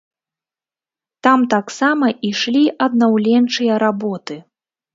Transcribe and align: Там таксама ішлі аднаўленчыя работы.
Там 1.27 1.39
таксама 1.53 2.09
ішлі 2.29 2.65
аднаўленчыя 2.89 3.73
работы. 3.87 4.43